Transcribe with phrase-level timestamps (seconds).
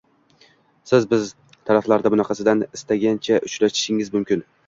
[0.91, 1.27] Siz biz
[1.69, 4.45] taraflarda bunaqasidan istagancha uchratishingiz mumkin